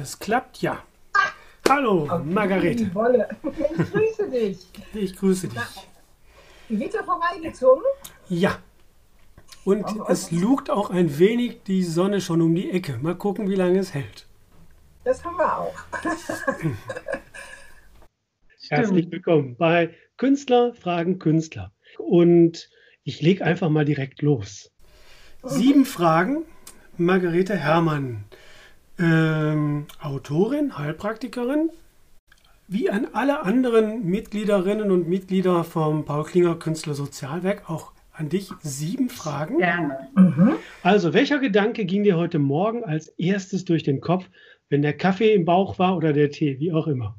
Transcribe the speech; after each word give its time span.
Ja, 0.00 0.04
es 0.04 0.18
klappt 0.18 0.62
ja. 0.62 0.82
Hallo, 1.68 2.08
Margarete. 2.24 2.94
Wolle. 2.94 3.28
Ich 3.42 3.92
grüße 3.92 4.30
dich. 4.30 4.66
Ich 4.94 5.14
grüße 5.14 5.48
dich. 5.48 5.60
Gewitter 6.70 7.04
vorbeigezogen? 7.04 7.82
Ja. 8.30 8.58
Und 9.66 9.84
es 10.08 10.30
lugt 10.30 10.70
auch 10.70 10.88
ein 10.88 11.18
wenig 11.18 11.64
die 11.64 11.84
Sonne 11.84 12.22
schon 12.22 12.40
um 12.40 12.54
die 12.54 12.70
Ecke. 12.70 12.96
Mal 13.02 13.14
gucken, 13.14 13.50
wie 13.50 13.56
lange 13.56 13.78
es 13.78 13.92
hält. 13.92 14.26
Das 15.04 15.22
haben 15.22 15.36
wir 15.36 15.58
auch. 15.58 15.74
Herzlich 18.70 19.10
willkommen 19.10 19.54
bei 19.56 19.94
Künstler 20.16 20.72
fragen 20.72 21.18
Künstler. 21.18 21.72
Und 21.98 22.70
ich 23.04 23.20
lege 23.20 23.44
einfach 23.44 23.68
mal 23.68 23.84
direkt 23.84 24.22
los. 24.22 24.72
Sieben 25.42 25.84
Fragen. 25.84 26.46
Margarete 26.96 27.56
Herrmann, 27.56 28.24
ähm, 29.00 29.86
Autorin, 30.00 30.76
Heilpraktikerin. 30.78 31.70
Wie 32.68 32.90
an 32.90 33.08
alle 33.12 33.42
anderen 33.42 34.04
Mitgliederinnen 34.04 34.90
und 34.90 35.08
Mitglieder 35.08 35.64
vom 35.64 36.04
Paul 36.04 36.24
Klinger 36.24 36.54
Künstler 36.54 36.94
Sozialwerk 36.94 37.68
auch 37.68 37.92
an 38.12 38.28
dich 38.28 38.50
sieben 38.60 39.08
Fragen. 39.08 39.58
Gerne. 39.58 40.08
Mhm. 40.14 40.52
Also, 40.82 41.14
welcher 41.14 41.38
Gedanke 41.38 41.84
ging 41.84 42.04
dir 42.04 42.16
heute 42.16 42.38
Morgen 42.38 42.84
als 42.84 43.08
erstes 43.08 43.64
durch 43.64 43.82
den 43.82 44.00
Kopf, 44.00 44.26
wenn 44.68 44.82
der 44.82 44.96
Kaffee 44.96 45.34
im 45.34 45.44
Bauch 45.44 45.78
war 45.78 45.96
oder 45.96 46.12
der 46.12 46.30
Tee, 46.30 46.60
wie 46.60 46.72
auch 46.72 46.86
immer? 46.86 47.16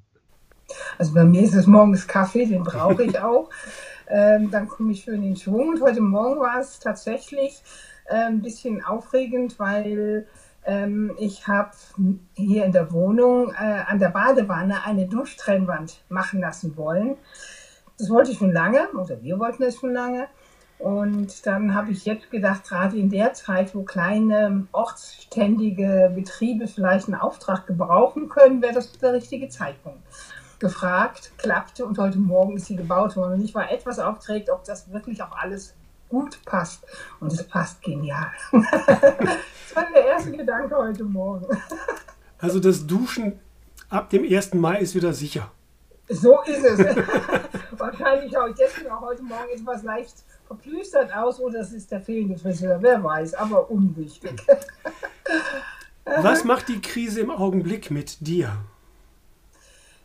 Also 0.98 1.14
bei 1.14 1.26
mir 1.26 1.42
ist 1.42 1.56
es 1.56 1.68
morgens 1.68 2.08
Kaffee, 2.08 2.46
den 2.46 2.64
brauche 2.64 3.04
ich 3.04 3.20
auch. 3.20 3.50
ähm, 4.08 4.52
dann 4.52 4.68
komme 4.68 4.92
ich 4.92 5.04
schön 5.04 5.24
in 5.24 5.36
Schwung. 5.36 5.70
Und 5.70 5.82
heute 5.82 6.02
Morgen 6.02 6.40
war 6.40 6.60
es 6.60 6.80
tatsächlich 6.80 7.62
äh, 8.06 8.16
ein 8.16 8.42
bisschen 8.42 8.84
aufregend, 8.84 9.60
weil 9.60 10.28
ähm, 10.66 11.14
ich 11.18 11.48
habe 11.48 11.72
hier 12.34 12.66
in 12.66 12.72
der 12.72 12.92
Wohnung 12.92 13.52
äh, 13.52 13.84
an 13.88 14.00
der 14.00 14.10
Badewanne 14.10 14.84
eine 14.86 15.08
Duschtrennwand 15.08 16.04
machen 16.10 16.40
lassen 16.40 16.78
wollen. 16.78 17.18
Das 17.98 18.10
wollte 18.10 18.32
ich 18.32 18.38
schon 18.38 18.52
lange, 18.52 18.88
oder 18.94 19.22
wir 19.22 19.40
wollten 19.40 19.64
das 19.64 19.76
schon 19.76 19.94
lange. 19.94 20.28
Und 20.82 21.46
dann 21.46 21.76
habe 21.76 21.92
ich 21.92 22.06
jetzt 22.06 22.32
gedacht, 22.32 22.68
gerade 22.68 22.98
in 22.98 23.12
der 23.12 23.34
Zeit, 23.34 23.76
wo 23.76 23.84
kleine 23.84 24.68
ortsständige 24.72 26.12
Betriebe 26.16 26.68
vielleicht 26.68 27.08
einen 27.08 27.22
Auftrag 27.22 27.68
gebrauchen 27.68 28.30
können, 28.30 28.64
wäre 28.64 28.74
das 28.74 28.92
der 28.94 29.14
richtige 29.14 29.48
Zeitpunkt. 29.50 30.02
Gefragt, 30.58 31.34
klappte 31.38 31.86
und 31.86 32.00
heute 32.00 32.18
Morgen 32.18 32.56
ist 32.56 32.66
sie 32.66 32.76
gebaut 32.76 33.16
worden. 33.16 33.34
Und 33.34 33.44
ich 33.44 33.54
war 33.54 33.72
etwas 33.72 34.00
aufgeregt, 34.00 34.50
ob 34.50 34.64
das 34.64 34.92
wirklich 34.92 35.22
auch 35.22 35.38
alles 35.38 35.76
gut 36.12 36.44
passt. 36.46 36.86
Und 37.20 37.32
es 37.32 37.48
passt 37.48 37.82
genial. 37.82 38.32
das 38.52 39.76
war 39.76 39.88
der 39.94 40.06
erste 40.06 40.32
Gedanke 40.32 40.76
heute 40.76 41.04
Morgen. 41.04 41.48
Also 42.44 42.60
das 42.60 42.88
Duschen 42.88 43.40
ab 43.88 44.10
dem 44.10 44.24
1. 44.24 44.56
Mai 44.56 44.80
ist 44.80 44.96
wieder 44.96 45.14
sicher. 45.14 45.52
So 46.10 46.42
ist 46.42 46.66
es. 46.66 46.80
Wahrscheinlich 47.78 48.34
schaue 48.34 48.50
ich 48.50 48.56
deswegen 48.56 48.90
auch 48.90 49.02
heute 49.02 49.22
Morgen 49.22 49.52
etwas 49.54 49.84
leicht 49.84 50.16
verplüstert 50.48 51.16
aus 51.16 51.40
oder 51.40 51.60
es 51.60 51.72
ist 51.72 51.92
der 51.92 52.02
fehlende 52.02 52.40
Friseur, 52.40 52.82
wer 52.82 53.04
weiß, 53.04 53.36
aber 53.36 53.70
unwichtig. 53.70 54.42
Was 56.06 56.44
macht 56.44 56.68
die 56.68 56.82
Krise 56.82 57.22
im 57.22 57.30
Augenblick 57.30 57.92
mit 57.92 58.26
dir? 58.26 58.58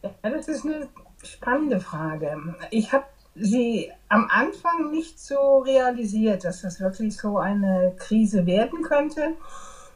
Ja, 0.03 0.11
das 0.31 0.49
ist 0.49 0.67
eine 0.67 0.89
spannende 1.23 1.81
Frage. 1.81 2.55
Ich 2.71 2.93
habe 2.93 3.07
sie 3.39 3.91
am 4.09 4.29
Anfang 4.31 4.91
nicht 4.91 5.19
so 5.19 5.59
realisiert, 5.59 6.45
dass 6.45 6.63
das 6.63 6.81
wirklich 6.81 7.17
so 7.17 7.39
eine 7.39 7.95
Krise 7.99 8.47
werden 8.47 8.83
könnte. 8.83 9.35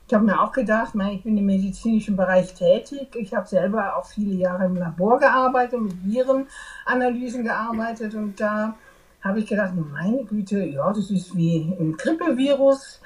Ich 0.07 0.15
habe 0.15 0.25
mir 0.25 0.41
auch 0.41 0.53
gedacht, 0.53 0.95
ich 1.13 1.23
bin 1.23 1.39
im 1.39 1.47
medizinischen 1.47 2.17
Bereich 2.17 2.53
tätig. 2.55 3.15
Ich 3.15 3.33
habe 3.33 3.47
selber 3.47 3.97
auch 3.97 4.07
viele 4.07 4.35
Jahre 4.35 4.65
im 4.65 4.75
Labor 4.75 5.21
gearbeitet, 5.21 5.81
mit 5.81 6.05
Virenanalysen 6.05 7.45
gearbeitet 7.45 8.15
und 8.15 8.41
da 8.41 8.75
habe 9.23 9.39
ich 9.39 9.47
gedacht, 9.47 9.73
meine 9.75 10.25
Güte, 10.25 10.65
ja, 10.65 10.93
das 10.93 11.11
ist 11.11 11.37
wie 11.37 11.77
ein 11.79 11.97
Grippevirus, 11.97 13.01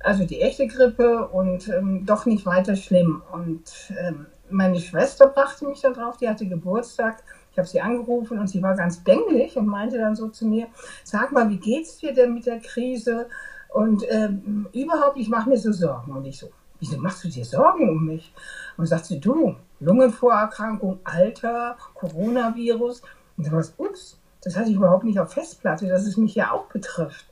also 0.00 0.24
die 0.24 0.40
echte 0.40 0.66
Grippe 0.66 1.28
und 1.28 1.68
ähm, 1.68 2.04
doch 2.04 2.26
nicht 2.26 2.44
weiter 2.44 2.76
schlimm. 2.76 3.22
Und 3.32 3.92
ähm, 3.98 4.26
meine 4.50 4.80
Schwester 4.80 5.28
brachte 5.28 5.66
mich 5.66 5.80
da 5.80 5.90
drauf, 5.90 6.16
die 6.16 6.28
hatte 6.28 6.46
Geburtstag. 6.46 7.22
Ich 7.52 7.58
habe 7.58 7.66
sie 7.66 7.80
angerufen 7.80 8.38
und 8.38 8.48
sie 8.48 8.62
war 8.62 8.76
ganz 8.76 9.02
bänglich 9.02 9.56
und 9.56 9.66
meinte 9.66 9.98
dann 9.98 10.14
so 10.14 10.28
zu 10.28 10.46
mir, 10.46 10.68
sag 11.04 11.32
mal, 11.32 11.48
wie 11.50 11.58
geht's 11.58 11.98
dir 11.98 12.14
denn 12.14 12.34
mit 12.34 12.46
der 12.46 12.60
Krise? 12.60 13.28
Und 13.68 14.04
ähm, 14.08 14.68
überhaupt, 14.72 15.16
ich 15.16 15.28
mache 15.28 15.48
mir 15.48 15.58
so 15.58 15.72
Sorgen. 15.72 16.12
Und 16.12 16.24
ich 16.26 16.38
so, 16.38 16.50
wieso 16.78 16.98
machst 16.98 17.24
du 17.24 17.28
dir 17.28 17.44
Sorgen 17.44 17.88
um 17.88 18.06
mich? 18.06 18.32
Und 18.76 18.86
sagt 18.86 19.06
sie, 19.06 19.20
du, 19.20 19.56
Lungenvorerkrankung, 19.80 21.00
Alter, 21.04 21.76
Coronavirus. 21.94 23.02
Und 23.36 23.52
es, 23.52 23.74
ups, 23.78 24.18
das 24.42 24.56
hatte 24.56 24.70
ich 24.70 24.76
überhaupt 24.76 25.04
nicht 25.04 25.18
auf 25.18 25.32
Festplatte, 25.32 25.88
dass 25.88 26.06
es 26.06 26.16
mich 26.16 26.34
ja 26.34 26.52
auch 26.52 26.66
betrifft. 26.66 27.26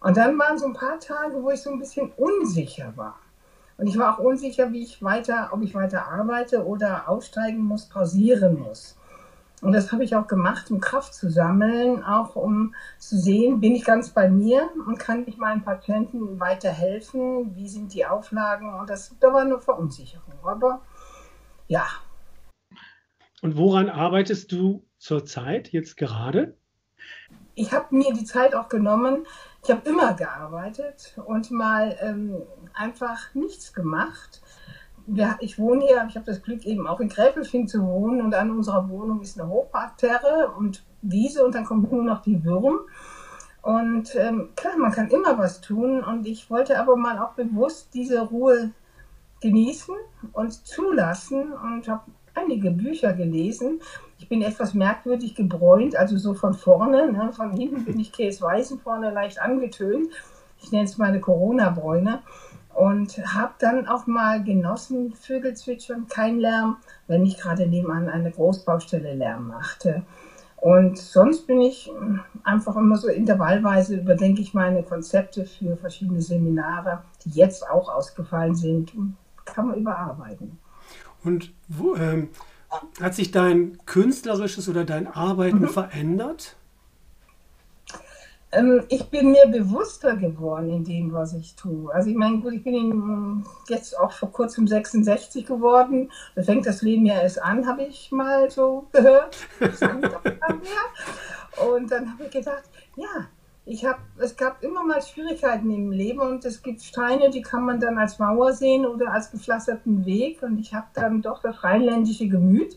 Und 0.00 0.16
dann 0.16 0.38
waren 0.38 0.58
so 0.58 0.66
ein 0.66 0.72
paar 0.72 0.98
Tage, 0.98 1.42
wo 1.42 1.50
ich 1.50 1.62
so 1.62 1.70
ein 1.70 1.78
bisschen 1.78 2.10
unsicher 2.16 2.92
war. 2.96 3.18
Und 3.78 3.86
ich 3.86 3.98
war 3.98 4.14
auch 4.14 4.18
unsicher, 4.18 4.72
wie 4.72 4.82
ich 4.82 5.02
weiter, 5.02 5.50
ob 5.52 5.62
ich 5.62 5.74
weiter 5.74 6.06
arbeite 6.06 6.66
oder 6.66 7.08
aussteigen 7.08 7.60
muss, 7.60 7.88
pausieren 7.88 8.58
muss. 8.58 8.96
Und 9.62 9.72
das 9.72 9.92
habe 9.92 10.02
ich 10.02 10.16
auch 10.16 10.26
gemacht, 10.26 10.72
um 10.72 10.80
Kraft 10.80 11.14
zu 11.14 11.30
sammeln, 11.30 12.02
auch 12.02 12.34
um 12.34 12.74
zu 12.98 13.16
sehen, 13.16 13.60
bin 13.60 13.76
ich 13.76 13.84
ganz 13.84 14.10
bei 14.10 14.28
mir 14.28 14.68
und 14.88 14.98
kann 14.98 15.24
ich 15.28 15.38
meinen 15.38 15.62
Patienten 15.62 16.40
weiterhelfen, 16.40 17.54
wie 17.54 17.68
sind 17.68 17.94
die 17.94 18.04
Auflagen. 18.04 18.74
Und 18.74 18.90
das, 18.90 19.14
da 19.20 19.32
war 19.32 19.42
eine 19.42 19.60
Verunsicherung. 19.60 20.34
Aber 20.42 20.82
ja. 21.68 21.86
Und 23.40 23.56
woran 23.56 23.88
arbeitest 23.88 24.50
du 24.50 24.84
zurzeit 24.98 25.68
jetzt 25.68 25.96
gerade? 25.96 26.56
Ich 27.54 27.72
habe 27.72 27.94
mir 27.94 28.12
die 28.12 28.24
Zeit 28.24 28.56
auch 28.56 28.68
genommen. 28.68 29.26
Ich 29.62 29.70
habe 29.70 29.88
immer 29.88 30.14
gearbeitet 30.14 31.14
und 31.24 31.52
mal 31.52 31.96
ähm, 32.00 32.42
einfach 32.74 33.32
nichts 33.34 33.72
gemacht 33.72 34.42
ja, 35.06 35.36
ich 35.40 35.58
wohne 35.58 35.84
hier, 35.84 36.04
ich 36.08 36.14
habe 36.14 36.26
das 36.26 36.42
Glück, 36.42 36.64
eben 36.64 36.86
auch 36.86 37.00
in 37.00 37.08
Gräfelfing 37.08 37.66
zu 37.66 37.84
wohnen 37.84 38.22
und 38.22 38.34
an 38.34 38.50
unserer 38.50 38.88
Wohnung 38.88 39.20
ist 39.20 39.40
eine 39.40 39.48
Hochparterre 39.48 40.52
und 40.58 40.84
Wiese 41.02 41.44
und 41.44 41.54
dann 41.54 41.64
kommt 41.64 41.90
nur 41.90 42.04
noch 42.04 42.22
die 42.22 42.44
Würm. 42.44 42.80
Und 43.62 44.14
ähm, 44.16 44.50
klar, 44.56 44.76
man 44.76 44.92
kann 44.92 45.08
immer 45.08 45.38
was 45.38 45.60
tun 45.60 46.02
und 46.02 46.26
ich 46.26 46.50
wollte 46.50 46.78
aber 46.78 46.96
mal 46.96 47.18
auch 47.18 47.34
bewusst 47.34 47.94
diese 47.94 48.20
Ruhe 48.20 48.70
genießen 49.40 49.94
und 50.32 50.52
zulassen 50.66 51.52
und 51.52 51.88
habe 51.88 52.02
einige 52.34 52.70
Bücher 52.70 53.12
gelesen. 53.12 53.80
Ich 54.18 54.28
bin 54.28 54.42
etwas 54.42 54.74
merkwürdig 54.74 55.34
gebräunt, 55.34 55.96
also 55.96 56.16
so 56.16 56.34
von 56.34 56.54
vorne, 56.54 57.12
ne? 57.12 57.32
von 57.32 57.52
hinten 57.52 57.84
bin 57.84 58.00
ich 58.00 58.12
Käseweißen, 58.12 58.80
vorne 58.80 59.10
leicht 59.10 59.40
angetönt. 59.40 60.08
Ich 60.60 60.70
nenne 60.72 60.84
es 60.84 60.96
meine 60.96 61.20
Corona-Bräune 61.20 62.22
und 62.74 63.18
habe 63.34 63.52
dann 63.58 63.86
auch 63.86 64.06
mal 64.06 64.42
genossen, 64.42 65.12
Vögel 65.14 65.54
zwitschern, 65.54 66.06
kein 66.08 66.38
Lärm, 66.38 66.78
wenn 67.06 67.24
ich 67.24 67.38
gerade 67.38 67.66
nebenan 67.66 68.08
eine 68.08 68.30
Großbaustelle 68.30 69.14
Lärm 69.14 69.48
machte. 69.48 70.02
Und 70.56 70.96
sonst 70.96 71.48
bin 71.48 71.60
ich 71.60 71.90
einfach 72.44 72.76
immer 72.76 72.96
so 72.96 73.08
intervallweise 73.08 73.96
überdenke 73.96 74.40
ich 74.40 74.54
meine 74.54 74.84
Konzepte 74.84 75.44
für 75.44 75.76
verschiedene 75.76 76.22
Seminare, 76.22 77.02
die 77.24 77.30
jetzt 77.30 77.68
auch 77.68 77.88
ausgefallen 77.88 78.54
sind, 78.54 78.92
kann 79.44 79.66
man 79.66 79.76
überarbeiten. 79.76 80.58
Und 81.24 81.52
wo, 81.68 81.96
ähm, 81.96 82.28
hat 83.00 83.14
sich 83.14 83.30
dein 83.30 83.78
künstlerisches 83.86 84.68
oder 84.68 84.84
dein 84.84 85.06
Arbeiten 85.06 85.62
mhm. 85.62 85.68
verändert? 85.68 86.56
Ähm, 88.52 88.84
ich 88.88 89.08
bin 89.08 89.32
mir 89.32 89.46
bewusster 89.46 90.16
geworden 90.16 90.70
in 90.70 90.84
dem, 90.84 91.12
was 91.12 91.32
ich 91.32 91.56
tue. 91.56 91.92
Also 91.92 92.10
ich 92.10 92.16
meine, 92.16 92.40
gut, 92.40 92.52
ich 92.52 92.62
bin 92.62 93.44
jetzt 93.68 93.98
auch 93.98 94.12
vor 94.12 94.30
kurzem 94.30 94.68
66 94.68 95.46
geworden. 95.46 96.12
Da 96.34 96.42
fängt 96.42 96.66
das 96.66 96.82
Leben 96.82 97.06
ja 97.06 97.20
erst 97.20 97.42
an, 97.42 97.66
habe 97.66 97.84
ich 97.84 98.12
mal 98.12 98.50
so 98.50 98.86
gehört. 98.92 99.36
und 99.60 100.02
dann 101.90 102.12
habe 102.12 102.24
ich 102.24 102.30
gedacht, 102.30 102.64
ja, 102.96 103.26
ich 103.64 103.86
habe, 103.86 104.00
es 104.18 104.36
gab 104.36 104.62
immer 104.62 104.84
mal 104.84 105.00
Schwierigkeiten 105.00 105.70
im 105.70 105.90
Leben 105.90 106.20
und 106.20 106.44
es 106.44 106.62
gibt 106.62 106.82
Steine, 106.82 107.30
die 107.30 107.42
kann 107.42 107.64
man 107.64 107.80
dann 107.80 107.96
als 107.96 108.18
Mauer 108.18 108.52
sehen 108.52 108.84
oder 108.84 109.12
als 109.12 109.30
gepflasterten 109.30 110.04
Weg. 110.04 110.42
Und 110.42 110.58
ich 110.58 110.74
habe 110.74 110.88
dann 110.92 111.22
doch 111.22 111.40
das 111.40 111.64
rheinländische 111.64 112.28
Gemüt. 112.28 112.76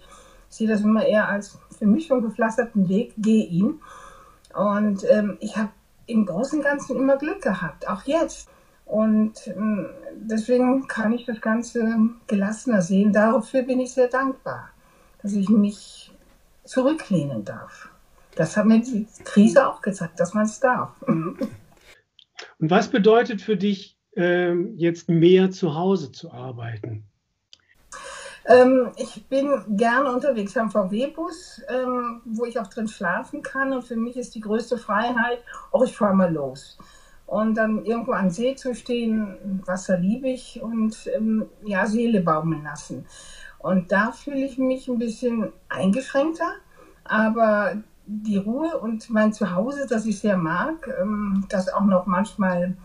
Ich 0.50 0.56
sehe 0.56 0.70
das 0.70 0.82
immer 0.82 1.06
eher 1.06 1.28
als 1.28 1.60
für 1.78 1.86
mich 1.86 2.06
schon 2.06 2.22
gepflasterten 2.22 2.88
Weg, 2.88 3.14
gehe 3.18 3.46
ihn. 3.46 3.82
Und 4.56 5.06
ähm, 5.10 5.38
ich 5.42 5.58
habe 5.58 5.70
im 6.08 6.26
Großen 6.26 6.60
und 6.60 6.66
Ganzen 6.66 6.96
immer 6.96 7.18
Glück 7.18 7.42
gehabt, 7.42 7.88
auch 7.88 8.04
jetzt. 8.04 8.50
Und 8.86 9.48
ähm, 9.48 9.88
deswegen 10.16 10.88
kann 10.88 11.12
ich 11.12 11.26
das 11.26 11.42
Ganze 11.42 11.98
gelassener 12.28 12.82
sehen. 12.82 13.12
Dafür 13.12 13.64
bin 13.64 13.80
ich 13.80 13.94
sehr 13.94 14.08
dankbar, 14.08 14.70
dass 15.22 15.34
ich 15.34 15.50
mich 15.50 16.12
zurücklehnen 16.64 17.44
darf. 17.44 17.90
Das 18.36 18.56
hat 18.56 18.66
mir 18.66 18.82
die 18.82 19.08
Krise 19.24 19.68
auch 19.68 19.82
gezeigt, 19.82 20.20
dass 20.20 20.34
man 20.34 20.46
es 20.46 20.60
darf. 20.60 21.02
Und 21.04 21.38
was 22.60 22.90
bedeutet 22.90 23.42
für 23.42 23.58
dich 23.58 23.98
ähm, 24.16 24.74
jetzt 24.78 25.10
mehr 25.10 25.52
zu 25.52 25.76
Hause 25.76 26.12
zu 26.12 26.32
arbeiten? 26.32 27.06
Ähm, 28.48 28.92
ich 28.98 29.28
bin 29.28 29.50
gerne 29.76 30.12
unterwegs 30.12 30.56
am 30.58 30.70
VW-Bus, 30.70 31.64
ähm, 31.68 32.22
wo 32.26 32.46
ich 32.46 32.60
auch 32.60 32.68
drin 32.68 32.88
schlafen 32.88 33.42
kann. 33.42 33.74
Und 33.74 33.84
für 33.84 33.96
mich 33.96 34.18
ist 34.18 34.36
die 34.36 34.42
größte 34.42 34.78
Freiheit, 34.78 35.40
auch 35.72 35.84
ich 35.84 35.98
fahre 35.98 36.16
mal 36.16 36.32
los. 36.32 36.78
Und 37.26 37.56
dann 37.56 37.84
irgendwo 37.86 38.12
am 38.12 38.30
See 38.30 38.56
zu 38.56 38.76
stehen, 38.76 39.62
Wasser 39.66 39.98
liebe 39.98 40.30
ich 40.30 40.62
und 40.62 41.10
ähm, 41.16 41.48
ja, 41.64 41.88
Seele 41.88 42.22
baumeln 42.22 42.64
lassen. 42.64 43.06
Und 43.58 43.92
da 43.92 44.12
fühle 44.12 44.46
ich 44.46 44.60
mich 44.60 44.88
ein 44.88 45.00
bisschen 45.00 45.52
eingeschränkter, 45.70 46.52
aber 47.04 47.78
die 48.06 48.38
Ruhe 48.38 48.78
und 48.78 49.10
mein 49.10 49.34
Zuhause, 49.34 49.88
das 49.90 50.06
ich 50.06 50.20
sehr 50.20 50.38
mag, 50.38 50.88
ähm, 51.02 51.46
das 51.50 51.74
auch 51.74 51.86
noch 51.86 52.06
manchmal 52.06 52.78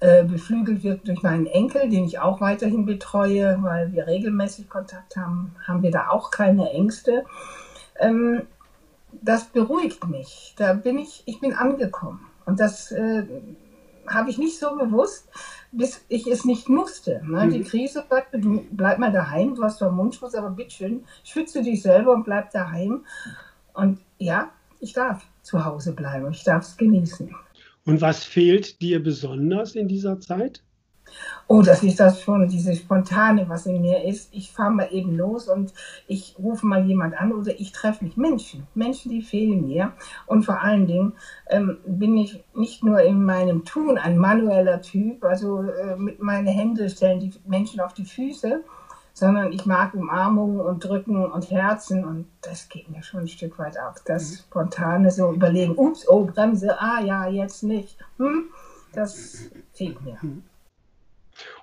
äh, 0.00 0.24
beflügelt 0.24 0.82
wird 0.82 1.08
durch 1.08 1.22
meinen 1.22 1.46
Enkel, 1.46 1.88
den 1.88 2.04
ich 2.04 2.18
auch 2.18 2.40
weiterhin 2.40 2.84
betreue, 2.84 3.58
weil 3.62 3.92
wir 3.92 4.06
regelmäßig 4.06 4.68
Kontakt 4.68 5.16
haben, 5.16 5.54
haben 5.66 5.82
wir 5.82 5.90
da 5.90 6.08
auch 6.10 6.30
keine 6.30 6.70
Ängste. 6.70 7.24
Ähm, 7.98 8.42
das 9.22 9.46
beruhigt 9.46 10.06
mich. 10.08 10.54
Da 10.58 10.74
bin 10.74 10.98
ich, 10.98 11.22
ich 11.26 11.40
bin 11.40 11.54
angekommen. 11.54 12.20
Und 12.44 12.60
das 12.60 12.92
äh, 12.92 13.24
habe 14.06 14.30
ich 14.30 14.38
nicht 14.38 14.58
so 14.58 14.76
bewusst, 14.76 15.28
bis 15.72 16.04
ich 16.08 16.26
es 16.26 16.44
nicht 16.44 16.68
musste. 16.68 17.22
Ne? 17.24 17.46
Mhm. 17.46 17.50
Die 17.50 17.62
Krise 17.62 18.04
sagt, 18.08 18.34
du 18.34 18.64
bleib 18.70 18.98
mal 18.98 19.12
daheim, 19.12 19.54
du 19.54 19.62
hast 19.62 19.78
zwar 19.78 19.90
Mundschutz, 19.90 20.34
aber 20.34 20.50
bitteschön, 20.50 21.04
schütze 21.24 21.62
dich 21.62 21.82
selber 21.82 22.12
und 22.12 22.24
bleib 22.24 22.50
daheim. 22.50 23.04
Und 23.74 23.98
ja, 24.18 24.50
ich 24.80 24.92
darf 24.92 25.24
zu 25.42 25.64
Hause 25.64 25.92
bleiben, 25.92 26.30
ich 26.30 26.44
darf 26.44 26.64
es 26.64 26.76
genießen. 26.76 27.34
Und 27.86 28.00
was 28.00 28.24
fehlt 28.24 28.82
dir 28.82 29.02
besonders 29.02 29.76
in 29.76 29.88
dieser 29.88 30.20
Zeit? 30.20 30.62
Oh, 31.46 31.62
das 31.62 31.84
ist 31.84 32.00
das 32.00 32.20
schon, 32.20 32.48
diese 32.48 32.74
Spontane, 32.74 33.48
was 33.48 33.66
in 33.66 33.80
mir 33.80 34.02
ist. 34.02 34.28
Ich 34.32 34.50
fahre 34.50 34.72
mal 34.72 34.88
eben 34.90 35.16
los 35.16 35.48
und 35.48 35.72
ich 36.08 36.34
rufe 36.36 36.66
mal 36.66 36.84
jemand 36.84 37.16
an 37.16 37.32
oder 37.32 37.52
ich 37.60 37.70
treffe 37.70 38.04
mich. 38.04 38.16
Menschen, 38.16 38.66
Menschen, 38.74 39.12
die 39.12 39.22
fehlen 39.22 39.68
mir. 39.68 39.92
Und 40.26 40.44
vor 40.44 40.60
allen 40.60 40.88
Dingen 40.88 41.12
ähm, 41.48 41.78
bin 41.86 42.16
ich 42.16 42.42
nicht 42.54 42.82
nur 42.82 43.00
in 43.02 43.22
meinem 43.22 43.64
Tun 43.64 43.96
ein 43.98 44.18
manueller 44.18 44.82
Typ, 44.82 45.24
also 45.24 45.62
äh, 45.62 45.96
mit 45.96 46.20
meinen 46.20 46.48
Händen 46.48 46.90
stellen 46.90 47.20
die 47.20 47.32
Menschen 47.46 47.78
auf 47.78 47.94
die 47.94 48.04
Füße, 48.04 48.64
sondern 49.16 49.50
ich 49.50 49.64
mag 49.64 49.94
Umarmungen 49.94 50.60
und 50.60 50.84
Drücken 50.84 51.24
und 51.24 51.50
Herzen 51.50 52.04
und 52.04 52.26
das 52.42 52.68
geht 52.68 52.90
mir 52.90 53.02
schon 53.02 53.20
ein 53.20 53.28
Stück 53.28 53.58
weit 53.58 53.78
ab. 53.78 53.96
Das 54.04 54.30
mhm. 54.30 54.36
spontane 54.36 55.10
so 55.10 55.32
überlegen, 55.32 55.72
ups, 55.74 56.06
oh, 56.06 56.26
Bremse, 56.26 56.78
ah 56.78 57.00
ja, 57.00 57.26
jetzt 57.26 57.62
nicht. 57.62 57.96
Hm, 58.18 58.50
das 58.92 59.48
fehlt 59.72 60.02
mir. 60.02 60.18
Mhm. 60.20 60.42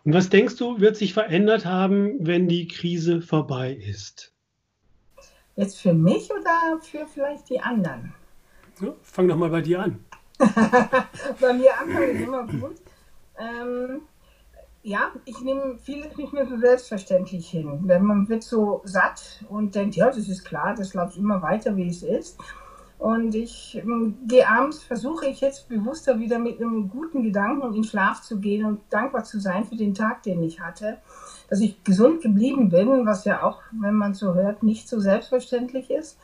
Und 0.03 0.13
was 0.13 0.29
denkst 0.29 0.55
du, 0.55 0.79
wird 0.79 0.97
sich 0.97 1.13
verändert 1.13 1.63
haben, 1.63 2.15
wenn 2.25 2.47
die 2.47 2.67
Krise 2.67 3.21
vorbei 3.21 3.71
ist? 3.71 4.33
Jetzt 5.55 5.79
für 5.79 5.93
mich 5.93 6.31
oder 6.31 6.81
für 6.81 7.05
vielleicht 7.05 7.51
die 7.51 7.59
anderen? 7.59 8.15
Ja, 8.81 8.95
fang 9.03 9.27
doch 9.27 9.37
mal 9.37 9.51
bei 9.51 9.61
dir 9.61 9.79
an. 9.79 10.03
bei 10.39 11.53
mir 11.53 11.79
anfangen 11.79 12.09
ist 12.15 12.21
immer 12.21 12.47
gut. 12.47 12.77
Ähm, 13.37 14.01
ja, 14.83 15.11
ich 15.25 15.39
nehme 15.41 15.77
vieles 15.81 16.15
nicht 16.17 16.33
mehr 16.33 16.45
so 16.47 16.57
selbstverständlich 16.57 17.49
hin. 17.49 17.79
Wenn 17.83 18.03
man 18.03 18.29
wird 18.29 18.43
so 18.43 18.81
satt 18.83 19.43
und 19.49 19.73
denkt, 19.73 19.95
ja, 19.95 20.07
das 20.07 20.27
ist 20.27 20.43
klar, 20.43 20.75
das 20.75 20.93
läuft 20.93 21.17
immer 21.17 21.41
weiter, 21.41 21.75
wie 21.75 21.87
es 21.87 22.03
ist. 22.03 22.37
Und 22.99 23.35
ich 23.35 23.75
ähm, 23.75 24.17
gehe 24.27 24.47
abends, 24.47 24.81
versuche 24.81 25.25
ich 25.25 25.41
jetzt 25.41 25.67
bewusster 25.67 26.19
wieder 26.19 26.39
mit 26.39 26.61
einem 26.61 26.87
guten 26.87 27.23
Gedanken 27.23 27.73
in 27.73 27.83
Schlaf 27.83 28.21
zu 28.21 28.39
gehen 28.39 28.65
und 28.65 28.79
dankbar 28.89 29.25
zu 29.25 29.41
sein 29.41 29.65
für 29.65 29.75
den 29.75 29.93
Tag, 29.93 30.23
den 30.23 30.41
ich 30.41 30.61
hatte. 30.61 30.99
Dass 31.49 31.59
ich 31.59 31.83
gesund 31.83 32.21
geblieben 32.21 32.69
bin, 32.69 33.05
was 33.05 33.25
ja 33.25 33.43
auch, 33.43 33.61
wenn 33.71 33.95
man 33.95 34.13
so 34.13 34.35
hört, 34.35 34.63
nicht 34.63 34.87
so 34.87 34.99
selbstverständlich 34.99 35.89
ist 35.89 36.17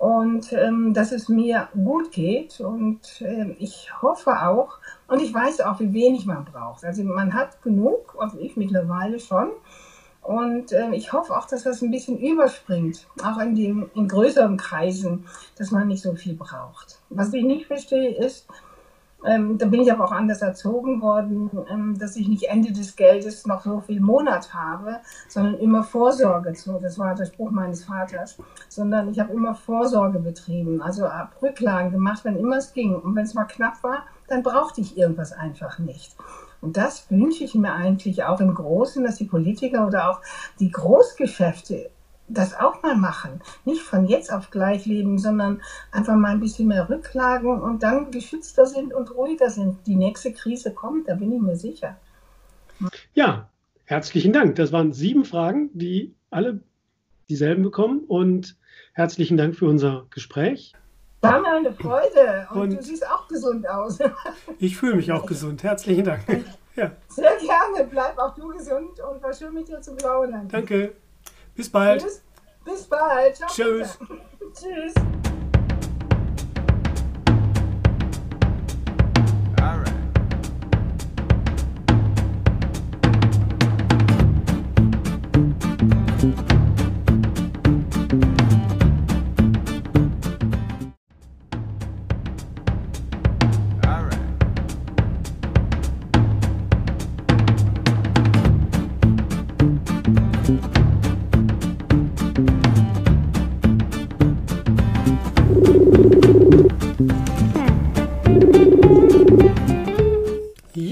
und 0.00 0.54
ähm, 0.54 0.94
dass 0.94 1.12
es 1.12 1.28
mir 1.28 1.68
gut 1.74 2.10
geht. 2.10 2.58
Und 2.58 3.20
äh, 3.20 3.50
ich 3.58 3.90
hoffe 4.00 4.30
auch, 4.30 4.78
und 5.08 5.20
ich 5.20 5.32
weiß 5.32 5.60
auch, 5.60 5.78
wie 5.78 5.92
wenig 5.92 6.24
man 6.24 6.46
braucht. 6.46 6.86
Also 6.86 7.04
man 7.04 7.34
hat 7.34 7.60
genug, 7.60 8.16
also 8.18 8.38
ich 8.38 8.56
mittlerweile 8.56 9.20
schon. 9.20 9.50
Und 10.22 10.72
äh, 10.72 10.90
ich 10.94 11.12
hoffe 11.12 11.36
auch, 11.36 11.46
dass 11.46 11.64
das 11.64 11.82
ein 11.82 11.90
bisschen 11.90 12.18
überspringt, 12.18 13.06
auch 13.22 13.38
in, 13.40 13.54
dem, 13.54 13.90
in 13.94 14.08
größeren 14.08 14.56
Kreisen, 14.56 15.26
dass 15.58 15.70
man 15.70 15.88
nicht 15.88 16.02
so 16.02 16.14
viel 16.14 16.34
braucht. 16.34 16.98
Was 17.10 17.34
ich 17.34 17.44
nicht 17.44 17.66
verstehe, 17.66 18.14
ist, 18.14 18.46
ähm, 19.24 19.58
da 19.58 19.66
bin 19.66 19.82
ich 19.82 19.92
aber 19.92 20.04
auch 20.04 20.12
anders 20.12 20.42
erzogen 20.42 21.02
worden, 21.02 21.50
ähm, 21.70 21.98
dass 21.98 22.16
ich 22.16 22.28
nicht 22.28 22.44
Ende 22.44 22.72
des 22.72 22.96
Geldes 22.96 23.46
noch 23.46 23.62
so 23.62 23.80
viel 23.80 24.00
Monat 24.00 24.54
habe, 24.54 24.96
sondern 25.28 25.58
immer 25.58 25.82
Vorsorge. 25.82 26.54
So, 26.54 26.78
das 26.78 26.98
war 26.98 27.14
der 27.14 27.26
Spruch 27.26 27.50
meines 27.50 27.84
Vaters. 27.84 28.38
Sondern 28.68 29.10
ich 29.10 29.20
habe 29.20 29.32
immer 29.32 29.54
Vorsorge 29.54 30.18
betrieben, 30.18 30.80
also 30.80 31.06
ab 31.06 31.36
Rücklagen 31.42 31.90
gemacht, 31.90 32.24
wenn 32.24 32.36
immer 32.36 32.56
es 32.56 32.72
ging. 32.72 32.94
Und 32.94 33.14
wenn 33.14 33.24
es 33.24 33.34
mal 33.34 33.44
knapp 33.44 33.82
war, 33.82 34.04
dann 34.28 34.42
brauchte 34.42 34.80
ich 34.80 34.96
irgendwas 34.96 35.32
einfach 35.32 35.78
nicht. 35.78 36.16
Und 36.60 36.76
das 36.76 37.10
wünsche 37.10 37.44
ich 37.44 37.54
mir 37.54 37.72
eigentlich 37.72 38.24
auch 38.24 38.40
im 38.40 38.54
Großen, 38.54 39.02
dass 39.02 39.16
die 39.16 39.24
Politiker 39.24 39.86
oder 39.86 40.10
auch 40.10 40.20
die 40.58 40.70
Großgeschäfte 40.70 41.90
das 42.32 42.58
auch 42.58 42.82
mal 42.82 42.96
machen. 42.96 43.40
Nicht 43.64 43.82
von 43.82 44.06
jetzt 44.06 44.32
auf 44.32 44.50
gleich 44.50 44.86
leben, 44.86 45.18
sondern 45.18 45.60
einfach 45.92 46.16
mal 46.16 46.32
ein 46.32 46.40
bisschen 46.40 46.68
mehr 46.68 46.88
Rücklagen 46.88 47.60
und 47.60 47.82
dann 47.82 48.10
geschützter 48.10 48.66
sind 48.66 48.94
und 48.94 49.14
ruhiger 49.14 49.50
sind. 49.50 49.86
Die 49.86 49.96
nächste 49.96 50.32
Krise 50.32 50.72
kommt, 50.72 51.08
da 51.08 51.14
bin 51.14 51.32
ich 51.32 51.40
mir 51.40 51.56
sicher. 51.56 51.96
Ja, 53.14 53.48
herzlichen 53.84 54.32
Dank. 54.32 54.56
Das 54.56 54.72
waren 54.72 54.92
sieben 54.92 55.24
Fragen, 55.24 55.70
die 55.74 56.14
alle 56.30 56.60
dieselben 57.28 57.62
bekommen 57.62 58.04
und 58.06 58.56
herzlichen 58.92 59.36
Dank 59.36 59.56
für 59.56 59.66
unser 59.66 60.06
Gespräch. 60.10 60.74
War 61.22 61.40
mir 61.40 61.52
eine 61.52 61.72
Freude 61.72 62.48
und, 62.52 62.60
und, 62.60 62.72
du 62.78 62.82
siehst 62.82 63.06
auch 63.06 63.28
gesund 63.28 63.68
aus. 63.68 63.98
ich 64.58 64.76
fühle 64.76 64.96
mich 64.96 65.12
auch 65.12 65.26
gesund. 65.26 65.62
Herzlichen 65.62 66.04
Dank. 66.04 66.24
Ja. 66.76 66.92
Sehr 67.08 67.32
gerne. 67.36 67.88
Bleib 67.90 68.16
auch 68.16 68.32
du 68.36 68.46
gesund 68.48 69.00
und 69.00 69.20
war 69.20 69.34
schön 69.34 69.52
mit 69.52 69.68
dir 69.68 69.80
zu 69.80 69.94
plaudern. 69.96 70.48
Danke. 70.48 70.94
Bis 71.60 71.68
bald. 71.68 72.02
Bis, 72.02 72.22
bis 72.64 72.84
bald. 72.84 73.36
Ciao, 73.36 73.48
Tschüss. 73.50 73.98
Tschüss. 74.54 74.94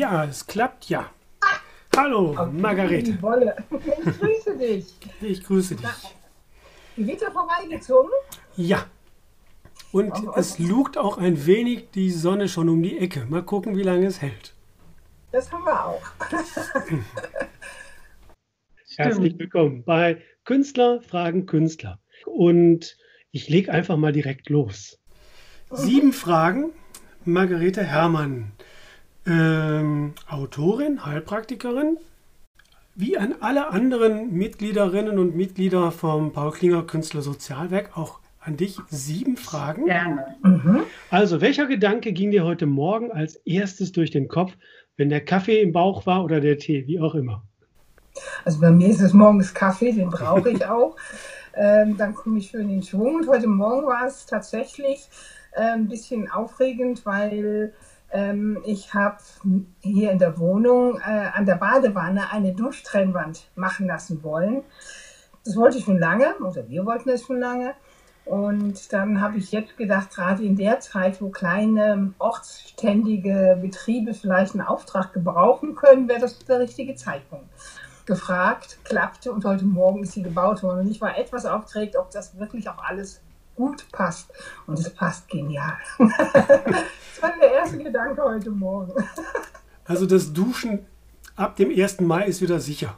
Es 0.09 0.47
klappt 0.47 0.89
ja. 0.89 1.11
Hallo, 1.97 2.31
okay, 2.31 2.51
Margarete. 2.53 3.11
Ich 3.11 4.19
grüße 4.19 4.57
dich. 4.57 4.87
Ich 5.21 5.45
grüße 5.45 5.75
dich. 5.75 5.89
Gewitter 6.97 7.31
vorbeigezogen? 7.31 8.11
Ja. 8.57 8.87
Und 9.93 10.13
oh, 10.13 10.33
es 10.37 10.59
lugt 10.59 10.97
auch 10.97 11.19
ein 11.19 11.47
wenig 11.47 11.91
die 11.91 12.11
Sonne 12.11 12.49
schon 12.49 12.69
um 12.69 12.83
die 12.83 12.99
Ecke. 12.99 13.27
Mal 13.29 13.43
gucken, 13.43 13.77
wie 13.77 13.83
lange 13.83 14.07
es 14.07 14.23
hält. 14.23 14.55
Das 15.33 15.51
haben 15.53 15.65
wir 15.65 15.85
auch. 15.85 16.03
Herzlich 18.97 19.39
willkommen 19.39 19.85
bei 19.85 20.23
Künstler 20.45 21.03
fragen 21.03 21.47
Künstler. 21.47 21.99
Und 22.25 22.97
ich 23.31 23.49
lege 23.49 23.73
einfach 23.73 23.97
mal 23.97 24.13
direkt 24.13 24.49
los. 24.49 24.99
Sieben 25.71 26.13
Fragen, 26.13 26.73
Margarete 27.25 27.83
Herrmann 27.85 28.53
ähm, 29.29 30.15
Autorin, 30.29 31.05
Heilpraktikerin, 31.05 31.99
wie 32.95 33.19
an 33.19 33.35
alle 33.41 33.69
anderen 33.69 34.33
Mitgliederinnen 34.33 35.19
und 35.19 35.37
Mitglieder 35.37 35.93
vom 35.93 36.33
Paul 36.33 36.53
Klinger 36.53 36.83
Künstler 36.83 37.23
Sozialwerk 37.23 37.97
auch 37.97 38.21
an 38.41 38.57
dich 38.57 38.79
sieben 38.89 39.37
Fragen. 39.37 39.87
Gerne. 39.87 40.37
Mhm. 40.43 40.81
Also, 41.11 41.41
welcher 41.41 41.67
Gedanke 41.67 42.13
ging 42.13 42.31
dir 42.31 42.45
heute 42.45 42.67
Morgen 42.67 43.13
als 43.13 43.37
erstes 43.45 43.93
durch 43.93 44.11
den 44.11 44.29
Kopf, 44.29 44.53
wenn 44.97 45.11
der 45.11 45.25
Kaffee 45.25 45.61
im 45.61 45.73
Bauch 45.73 46.07
war 46.07 46.25
oder 46.25 46.41
der 46.41 46.59
Tee, 46.59 46.87
wie 46.87 46.99
auch 46.99 47.15
immer? 47.15 47.43
Also 48.45 48.61
bei 48.61 48.71
mir 48.71 48.89
ist 48.89 49.01
es 49.01 49.13
morgens 49.13 49.55
Kaffee, 49.55 49.93
den 49.93 50.11
brauche 50.11 50.51
ich 50.51 50.65
auch. 50.67 50.97
ähm, 51.55 51.97
dann 51.97 52.15
komme 52.15 52.39
ich 52.39 52.49
schön 52.49 52.69
in 52.71 52.83
Schwung. 52.83 53.17
Und 53.17 53.29
heute 53.29 53.47
Morgen 53.47 53.87
war 53.87 54.07
es 54.07 54.27
tatsächlich 54.27 55.09
äh, 55.53 55.61
ein 55.61 55.89
bisschen 55.89 56.31
aufregend, 56.31 57.05
weil 57.07 57.75
Ähm, 58.11 58.59
ich 58.65 58.95
habe 58.95 59.19
hier 59.81 60.11
in 60.11 60.19
der 60.19 60.39
Wohnung 60.39 60.99
äh, 60.99 61.29
an 61.33 61.47
der 61.47 61.57
Badewanne 61.57 62.31
eine 62.33 62.55
Duschtrennwand 62.55 63.51
machen 63.55 63.87
lassen 63.87 64.23
wollen. 64.23 64.63
Das 65.45 65.57
wollte 65.57 65.79
ich 65.79 65.85
schon 65.85 65.99
lange, 65.99 66.35
oder 66.41 66.69
wir 66.69 66.85
wollten 66.87 67.11
es 67.11 67.25
schon 67.25 67.41
lange. 67.41 67.75
Und 68.25 68.93
dann 68.93 69.23
habe 69.23 69.39
ich 69.39 69.53
jetzt 69.53 69.79
gedacht, 69.79 70.15
gerade 70.15 70.43
in 70.43 70.57
der 70.57 70.81
Zeit, 70.81 71.23
wo 71.23 71.31
kleine 71.31 72.13
ortsständige 72.19 73.59
Betriebe 73.61 74.13
vielleicht 74.13 74.53
einen 74.53 74.67
Auftrag 74.67 75.15
gebrauchen 75.15 75.75
können, 75.75 76.09
wäre 76.09 76.21
das 76.21 76.39
der 76.41 76.61
richtige 76.61 76.95
Zeitpunkt. 76.95 77.47
Gefragt, 78.05 78.79
klappte 78.85 79.33
und 79.33 79.47
heute 79.47 79.65
Morgen 79.65 80.03
ist 80.03 80.13
sie 80.13 80.23
gebaut 80.23 80.63
worden. 80.63 80.81
Und 80.81 80.91
ich 80.91 81.01
war 81.01 81.17
etwas 81.17 81.47
aufgeregt, 81.47 81.97
ob 81.97 82.11
das 82.11 82.39
wirklich 82.39 82.69
auch 82.69 82.83
alles 82.85 83.23
gut 83.59 83.91
passt. 83.91 84.31
Und 84.67 84.79
es 84.79 84.89
passt 84.95 85.29
genial. 85.29 85.77
das 85.99 87.21
war 87.21 87.33
der 87.41 87.53
erste 87.53 87.79
Gedanke 87.79 88.23
heute 88.23 88.51
Morgen. 88.51 88.93
Also 89.85 90.07
das 90.07 90.33
Duschen 90.33 90.87
ab 91.35 91.57
dem 91.57 91.71
1. 91.71 92.01
Mai 92.01 92.27
ist 92.27 92.41
wieder 92.41 92.61
sicher. 92.61 92.97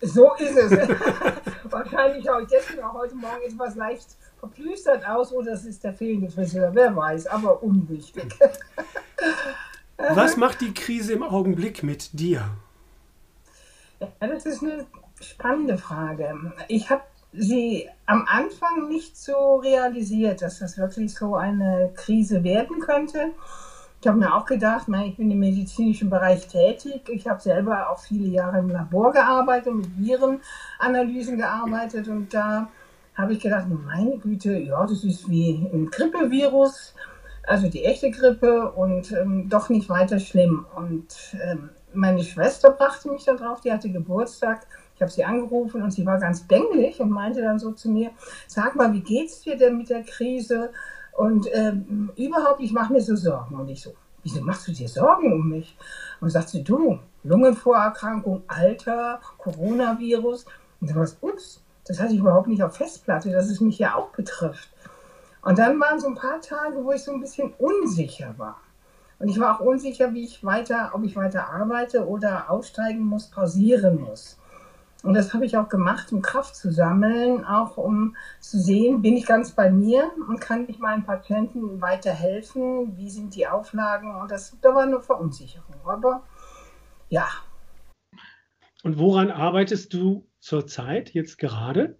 So 0.00 0.34
ist 0.34 0.56
es. 0.56 0.70
Wahrscheinlich 1.70 2.28
auch 2.28 2.42
deswegen 2.42 2.82
auch 2.82 2.94
heute 2.94 3.14
Morgen 3.14 3.42
etwas 3.46 3.74
leicht 3.76 4.08
verplüstert 4.38 5.06
aus 5.08 5.32
oder 5.32 5.52
es 5.52 5.64
ist 5.64 5.82
der 5.82 5.94
fehlende 5.94 6.30
Friseur, 6.30 6.74
wer 6.74 6.94
weiß, 6.94 7.26
aber 7.28 7.62
unwichtig. 7.62 8.38
Was 9.96 10.36
macht 10.36 10.60
die 10.60 10.74
Krise 10.74 11.14
im 11.14 11.22
Augenblick 11.22 11.82
mit 11.82 12.18
dir? 12.18 12.50
Ja, 14.00 14.08
das 14.20 14.44
ist 14.44 14.62
eine 14.62 14.86
spannende 15.20 15.78
Frage. 15.78 16.52
Ich 16.68 16.90
habe 16.90 17.02
sie 17.36 17.88
am 18.06 18.26
Anfang 18.28 18.88
nicht 18.88 19.16
so 19.16 19.56
realisiert, 19.56 20.42
dass 20.42 20.58
das 20.58 20.78
wirklich 20.78 21.14
so 21.14 21.36
eine 21.36 21.90
Krise 21.94 22.44
werden 22.44 22.80
könnte. 22.80 23.32
Ich 24.00 24.08
habe 24.08 24.18
mir 24.18 24.34
auch 24.34 24.44
gedacht, 24.44 24.86
ich 25.06 25.16
bin 25.16 25.30
im 25.30 25.38
medizinischen 25.38 26.10
Bereich 26.10 26.46
tätig. 26.46 27.08
Ich 27.08 27.26
habe 27.26 27.40
selber 27.40 27.90
auch 27.90 27.98
viele 27.98 28.28
Jahre 28.28 28.58
im 28.58 28.68
Labor 28.68 29.12
gearbeitet, 29.12 29.74
mit 29.74 29.98
Virenanalysen 29.98 31.38
gearbeitet 31.38 32.08
und 32.08 32.34
da 32.34 32.68
habe 33.14 33.32
ich 33.32 33.40
gedacht, 33.40 33.66
meine 33.68 34.18
Güte, 34.18 34.58
ja, 34.58 34.84
das 34.84 35.04
ist 35.04 35.28
wie 35.30 35.68
ein 35.72 35.88
Grippevirus, 35.90 36.94
also 37.46 37.68
die 37.68 37.84
echte 37.84 38.10
Grippe 38.10 38.72
und 38.72 39.12
ähm, 39.12 39.48
doch 39.48 39.68
nicht 39.68 39.88
weiter 39.88 40.18
schlimm. 40.18 40.66
Und 40.76 41.36
ähm, 41.42 41.70
meine 41.92 42.24
Schwester 42.24 42.70
brachte 42.70 43.10
mich 43.10 43.24
da 43.24 43.34
drauf, 43.34 43.60
die 43.60 43.72
hatte 43.72 43.90
Geburtstag. 43.90 44.66
Ich 44.94 45.02
habe 45.02 45.10
sie 45.10 45.24
angerufen 45.24 45.82
und 45.82 45.90
sie 45.90 46.06
war 46.06 46.18
ganz 46.18 46.42
bänglich 46.46 47.00
und 47.00 47.10
meinte 47.10 47.42
dann 47.42 47.58
so 47.58 47.72
zu 47.72 47.90
mir, 47.90 48.10
sag 48.46 48.76
mal, 48.76 48.92
wie 48.92 49.00
geht's 49.00 49.40
dir 49.40 49.56
denn 49.56 49.76
mit 49.76 49.90
der 49.90 50.04
Krise? 50.04 50.70
Und 51.12 51.48
ähm, 51.52 52.10
überhaupt, 52.16 52.60
ich 52.60 52.72
mache 52.72 52.92
mir 52.92 53.00
so 53.00 53.16
Sorgen. 53.16 53.56
Und 53.56 53.68
ich 53.68 53.82
so, 53.82 53.94
wieso 54.22 54.40
machst 54.40 54.68
du 54.68 54.72
dir 54.72 54.88
Sorgen 54.88 55.32
um 55.32 55.48
mich? 55.48 55.76
Und 56.20 56.30
sagt 56.30 56.48
sie, 56.48 56.62
du, 56.62 56.98
Lungenvorerkrankung, 57.24 58.42
Alter, 58.46 59.20
Coronavirus. 59.38 60.46
Und 60.80 60.94
war 60.94 61.02
es, 61.02 61.16
ups, 61.20 61.62
das 61.86 62.00
hatte 62.00 62.14
ich 62.14 62.20
überhaupt 62.20 62.48
nicht 62.48 62.62
auf 62.62 62.76
Festplatte, 62.76 63.30
dass 63.30 63.50
es 63.50 63.60
mich 63.60 63.78
ja 63.78 63.94
auch 63.94 64.10
betrifft. 64.10 64.70
Und 65.42 65.58
dann 65.58 65.78
waren 65.78 66.00
so 66.00 66.06
ein 66.06 66.14
paar 66.14 66.40
Tage, 66.40 66.82
wo 66.84 66.92
ich 66.92 67.02
so 67.02 67.12
ein 67.12 67.20
bisschen 67.20 67.52
unsicher 67.58 68.34
war. 68.38 68.60
Und 69.18 69.28
ich 69.28 69.38
war 69.38 69.56
auch 69.56 69.60
unsicher, 69.60 70.12
wie 70.14 70.24
ich 70.24 70.44
weiter, 70.44 70.90
ob 70.94 71.04
ich 71.04 71.16
weiter 71.16 71.48
arbeite 71.48 72.06
oder 72.06 72.50
aussteigen 72.50 73.00
muss, 73.00 73.30
pausieren 73.30 74.00
muss. 74.00 74.38
Und 75.04 75.12
das 75.12 75.34
habe 75.34 75.44
ich 75.44 75.58
auch 75.58 75.68
gemacht, 75.68 76.12
um 76.12 76.22
Kraft 76.22 76.56
zu 76.56 76.72
sammeln, 76.72 77.44
auch 77.44 77.76
um 77.76 78.16
zu 78.40 78.58
sehen, 78.58 79.02
bin 79.02 79.18
ich 79.18 79.26
ganz 79.26 79.52
bei 79.52 79.70
mir 79.70 80.10
und 80.28 80.40
kann 80.40 80.66
ich 80.66 80.78
meinen 80.78 81.04
Patienten 81.04 81.82
weiterhelfen, 81.82 82.96
wie 82.96 83.10
sind 83.10 83.34
die 83.34 83.46
Auflagen. 83.46 84.16
Und 84.16 84.30
das, 84.30 84.56
da 84.62 84.74
war 84.74 84.84
eine 84.84 85.02
Verunsicherung. 85.02 85.76
Aber 85.84 86.22
ja. 87.10 87.28
Und 88.82 88.98
woran 88.98 89.30
arbeitest 89.30 89.92
du 89.92 90.26
zurzeit, 90.40 91.10
jetzt 91.12 91.36
gerade? 91.36 91.98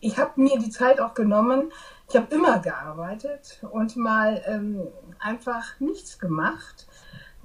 Ich 0.00 0.16
habe 0.16 0.40
mir 0.40 0.58
die 0.58 0.70
Zeit 0.70 1.00
auch 1.00 1.12
genommen. 1.12 1.72
Ich 2.08 2.16
habe 2.16 2.34
immer 2.34 2.60
gearbeitet 2.60 3.62
und 3.70 3.96
mal 3.96 4.42
ähm, 4.46 4.88
einfach 5.18 5.78
nichts 5.78 6.18
gemacht. 6.18 6.86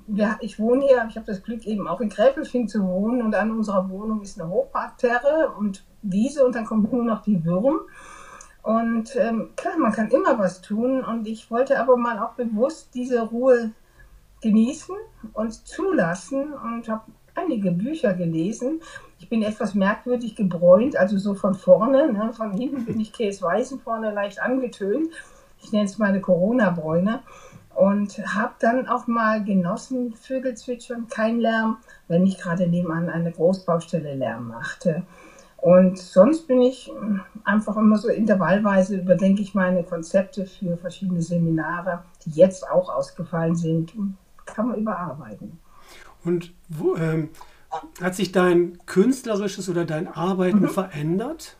Ja, 0.08 0.38
ich 0.42 0.60
wohne 0.60 0.86
hier, 0.86 1.06
ich 1.10 1.16
habe 1.16 1.26
das 1.26 1.44
Glück, 1.44 1.66
eben 1.66 1.88
auch 1.88 2.02
in 2.02 2.10
Gräfelfing 2.10 2.68
zu 2.68 2.86
wohnen 2.86 3.22
und 3.22 3.36
an 3.36 3.52
unserer 3.52 3.90
Wohnung 3.90 4.22
ist 4.22 4.40
eine 4.40 4.50
Hochparterre 4.50 5.54
und 5.58 5.86
Wiese 6.02 6.46
und 6.46 6.56
dann 6.56 6.66
kommt 6.66 6.92
nur 6.92 7.06
noch 7.06 7.22
die 7.22 7.46
Würm. 7.46 7.80
Und 8.64 9.16
ähm, 9.16 9.50
klar, 9.56 9.78
man 9.78 9.92
kann 9.92 10.10
immer 10.10 10.38
was 10.40 10.62
tun 10.62 11.04
und 11.04 11.28
ich 11.28 11.50
wollte 11.52 11.80
aber 11.80 11.98
mal 11.98 12.20
auch 12.20 12.34
bewusst 12.34 12.90
diese 12.94 13.22
Ruhe 13.22 13.72
genießen 14.42 14.96
und 15.34 15.68
zulassen 15.68 16.54
und 16.54 16.90
habe 16.90 17.04
einige 17.36 17.72
Bücher 17.72 18.14
gelesen. 18.14 18.82
Ich 19.20 19.30
bin 19.30 19.42
etwas 19.42 19.74
merkwürdig 19.74 20.36
gebräunt, 20.36 20.96
also 20.98 21.18
so 21.18 21.34
von 21.34 21.56
vorne. 21.56 22.12
Ne? 22.12 22.34
Von 22.34 22.52
hinten 22.52 22.86
bin 22.86 23.00
ich 23.00 23.14
Käseweißen, 23.14 23.80
vorne 23.80 24.12
leicht 24.12 24.42
angetönt. 24.42 25.10
Ich 25.62 25.72
nenne 25.72 25.86
es 25.86 25.98
meine 25.98 26.20
Corona-Bräune. 26.20 27.22
Und 27.76 28.20
habe 28.36 28.54
dann 28.60 28.88
auch 28.88 29.08
mal 29.08 29.44
genossen, 29.44 30.14
Vögel 30.14 30.56
zwitschern, 30.56 31.08
kein 31.08 31.40
Lärm, 31.40 31.78
wenn 32.08 32.26
ich 32.26 32.38
gerade 32.38 32.68
nebenan 32.68 33.10
eine 33.10 33.32
Großbaustelle 33.32 34.14
Lärm 34.14 34.48
machte. 34.48 35.04
Und 35.58 35.98
sonst 35.98 36.48
bin 36.48 36.62
ich 36.62 36.92
einfach 37.46 37.78
immer 37.78 37.98
so 37.98 38.10
intervallweise 38.10 38.98
überdenke 38.98 39.42
ich 39.42 39.54
meine 39.56 39.84
Konzepte 39.84 40.46
für 40.46 40.76
verschiedene 40.78 41.22
Seminare, 41.22 42.04
die 42.26 42.32
jetzt 42.32 42.70
auch 42.70 42.90
ausgefallen 42.90 43.56
sind. 43.56 43.94
Kann 44.46 44.68
man 44.68 44.78
überarbeiten. 44.78 45.58
Und 46.26 46.54
wo, 46.68 46.96
ähm, 46.96 47.30
hat 48.02 48.16
sich 48.16 48.32
dein 48.32 48.78
künstlerisches 48.86 49.70
oder 49.70 49.86
dein 49.86 50.08
Arbeiten 50.08 50.62
mhm. 50.62 50.70
verändert? 50.70 51.56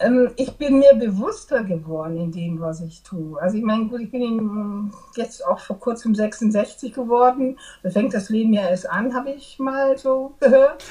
Ähm, 0.00 0.30
ich 0.36 0.56
bin 0.56 0.78
mir 0.78 0.94
bewusster 0.94 1.62
geworden 1.62 2.16
in 2.16 2.32
dem, 2.32 2.60
was 2.60 2.80
ich 2.80 3.02
tue. 3.02 3.40
Also 3.40 3.58
ich 3.58 3.62
meine, 3.62 3.86
gut, 3.86 4.00
ich 4.00 4.10
bin 4.10 4.90
jetzt 5.14 5.46
auch 5.46 5.60
vor 5.60 5.78
kurzem 5.78 6.14
66 6.14 6.94
geworden. 6.94 7.58
Da 7.82 7.90
fängt 7.90 8.14
das 8.14 8.30
Leben 8.30 8.54
ja 8.54 8.66
erst 8.68 8.88
an, 8.88 9.14
habe 9.14 9.30
ich 9.30 9.58
mal 9.58 9.98
so 9.98 10.34
gehört. 10.40 10.84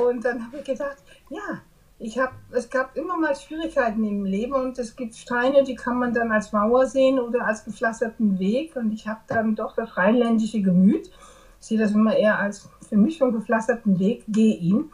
Und 0.00 0.24
dann 0.24 0.46
habe 0.46 0.58
ich 0.58 0.64
gedacht, 0.64 0.96
ja, 1.28 1.60
ich 1.98 2.18
habe, 2.18 2.32
es 2.52 2.70
gab 2.70 2.96
immer 2.96 3.16
mal 3.16 3.34
Schwierigkeiten 3.34 4.04
im 4.04 4.24
Leben 4.24 4.52
und 4.52 4.78
es 4.78 4.94
gibt 4.94 5.16
Steine, 5.16 5.64
die 5.64 5.74
kann 5.74 5.98
man 5.98 6.12
dann 6.12 6.30
als 6.30 6.52
Mauer 6.52 6.86
sehen 6.86 7.18
oder 7.18 7.46
als 7.46 7.64
gepflasterten 7.64 8.38
Weg. 8.38 8.76
Und 8.76 8.92
ich 8.92 9.08
habe 9.08 9.20
dann 9.26 9.56
doch 9.56 9.74
das 9.74 9.96
rheinländische 9.96 10.60
Gemüt. 10.60 11.10
Ich 11.60 11.66
sehe 11.66 11.78
das 11.78 11.92
immer 11.92 12.14
eher 12.14 12.38
als 12.38 12.68
für 12.88 12.96
mich 12.96 13.16
schon 13.16 13.32
gepflasterten 13.32 13.98
Weg, 13.98 14.24
gehe 14.28 14.54
ihn. 14.54 14.90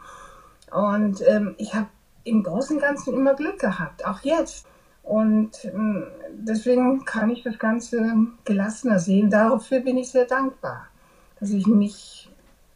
Und 0.73 1.21
ähm, 1.27 1.55
ich 1.57 1.73
habe 1.73 1.87
im 2.23 2.43
Großen 2.43 2.77
und 2.77 2.81
Ganzen 2.81 3.13
immer 3.13 3.35
Glück 3.35 3.59
gehabt, 3.59 4.05
auch 4.05 4.21
jetzt. 4.21 4.67
Und 5.03 5.65
ähm, 5.65 6.05
deswegen 6.31 7.03
kann 7.05 7.29
ich 7.29 7.43
das 7.43 7.59
Ganze 7.59 8.15
gelassener 8.45 8.99
sehen. 8.99 9.29
Dafür 9.29 9.81
bin 9.81 9.97
ich 9.97 10.09
sehr 10.09 10.25
dankbar, 10.25 10.87
dass 11.39 11.51
ich 11.51 11.67
mich 11.67 12.29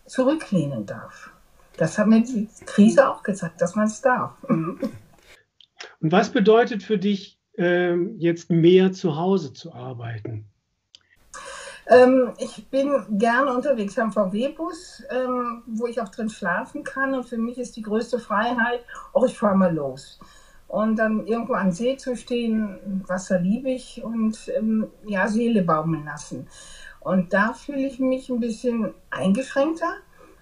zurücklehnen 0.06 0.86
darf. 0.86 1.32
Das 1.78 1.98
hat 1.98 2.08
mir 2.08 2.22
die 2.22 2.50
Krise 2.66 3.10
auch 3.10 3.24
gezeigt, 3.24 3.62
dass 3.62 3.76
man 3.76 3.88
es 3.88 4.02
darf. 4.02 4.32
Und 4.44 4.80
was 6.02 6.32
bedeutet 6.32 6.84
für 6.84 6.98
dich, 6.98 7.40
ähm, 7.58 8.16
jetzt 8.18 8.50
mehr 8.52 8.92
zu 8.92 9.16
Hause 9.16 9.54
zu 9.54 9.74
arbeiten? 9.74 10.46
Ähm, 11.90 12.34
ich 12.38 12.70
bin 12.70 12.92
gerne 13.18 13.54
unterwegs 13.54 13.98
am 13.98 14.12
VW-Bus, 14.12 15.04
ähm, 15.10 15.64
wo 15.68 15.88
ich 15.88 16.02
auch 16.02 16.10
drin 16.10 16.30
schlafen 16.30 16.84
kann. 16.84 17.14
Und 17.14 17.26
für 17.26 17.38
mich 17.38 17.58
ist 17.58 17.76
die 17.76 17.82
größte 17.82 18.20
Freiheit, 18.20 18.82
auch 19.14 19.26
ich 19.26 19.38
fahre 19.38 19.56
mal 19.56 19.74
los. 19.74 20.20
Und 20.68 20.98
dann 20.98 21.26
irgendwo 21.26 21.54
am 21.54 21.72
See 21.72 21.96
zu 21.96 22.18
stehen, 22.18 23.04
Wasser 23.08 23.40
liebe 23.40 23.70
ich 23.70 24.04
und 24.04 24.52
ähm, 24.58 24.88
ja, 25.06 25.28
Seele 25.28 25.64
baumeln 25.64 26.04
lassen. 26.06 26.48
Und 27.00 27.32
da 27.34 27.54
fühle 27.54 27.88
ich 27.88 28.00
mich 28.00 28.30
ein 28.30 28.42
bisschen 28.42 28.94
eingeschränkter, 29.10 29.94